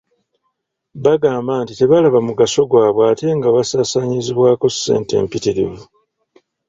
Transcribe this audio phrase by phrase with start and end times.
[1.03, 5.81] Bagamba nti tebalaba mugaso gwabwe ate nga basaasaanyizibwako ssente mpitirivu.